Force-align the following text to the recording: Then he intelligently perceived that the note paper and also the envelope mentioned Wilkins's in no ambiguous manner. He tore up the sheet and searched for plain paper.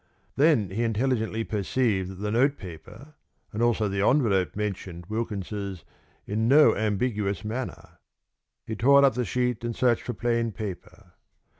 Then 0.35 0.71
he 0.71 0.81
intelligently 0.81 1.43
perceived 1.43 2.09
that 2.09 2.15
the 2.15 2.31
note 2.31 2.57
paper 2.57 3.13
and 3.53 3.61
also 3.61 3.87
the 3.87 4.01
envelope 4.03 4.55
mentioned 4.55 5.05
Wilkins's 5.09 5.85
in 6.25 6.47
no 6.47 6.75
ambiguous 6.75 7.45
manner. 7.45 7.99
He 8.65 8.75
tore 8.75 9.05
up 9.05 9.13
the 9.13 9.25
sheet 9.25 9.63
and 9.63 9.75
searched 9.75 10.01
for 10.01 10.13
plain 10.15 10.53
paper. 10.53 11.11